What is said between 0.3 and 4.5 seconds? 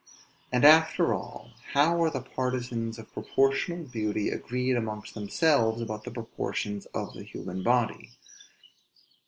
And after all, how are the partisans of proportional beauty